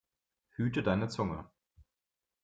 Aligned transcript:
Hüte 0.57 0.81
deine 0.81 1.09
Zunge! 1.09 1.45